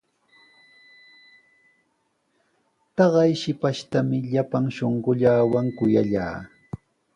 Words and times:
Taqay 2.95 3.31
shipashtami 3.41 4.17
llapan 4.31 4.65
shunquuwan 4.75 5.65
kuyallaa. 5.77 6.35